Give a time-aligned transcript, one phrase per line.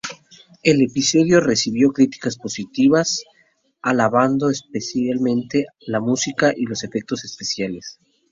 [0.63, 3.23] El episodio recibió críticas positivas,
[3.83, 7.99] alabando especialmente la música y los efectos especiales.